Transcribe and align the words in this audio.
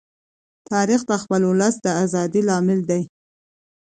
تاریخ 0.69 1.01
د 1.07 1.11
خپل 1.21 1.41
ولس 1.49 1.75
د 1.81 1.87
ازادۍ 2.03 2.41
لامل 2.49 2.79
دی. 2.89 3.01